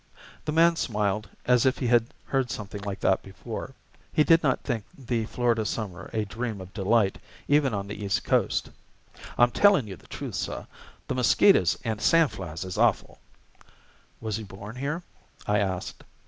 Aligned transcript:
The 0.45 0.51
man 0.51 0.77
smiled, 0.77 1.29
as 1.45 1.63
if 1.63 1.77
he 1.77 1.85
had 1.85 2.07
heard 2.25 2.49
something 2.49 2.81
like 2.81 3.01
that 3.01 3.21
before. 3.21 3.75
He 4.11 4.23
did 4.23 4.41
not 4.41 4.63
think 4.63 4.83
the 4.97 5.27
Florida 5.27 5.63
summer 5.63 6.09
a 6.11 6.25
dream 6.25 6.59
of 6.59 6.73
delight, 6.73 7.19
even 7.47 7.71
on 7.75 7.85
the 7.85 8.03
east 8.03 8.23
coast. 8.23 8.71
"I'm 9.37 9.51
tellin' 9.51 9.85
you 9.85 9.95
the 9.95 10.07
truth, 10.07 10.33
sah; 10.33 10.65
the 11.07 11.13
mosquiters 11.13 11.77
an' 11.85 11.99
sandflies 11.99 12.65
is 12.65 12.79
awful." 12.79 13.19
Was 14.19 14.37
he 14.37 14.43
born 14.43 14.77
here? 14.77 15.03
I 15.45 15.59
asked. 15.59 16.03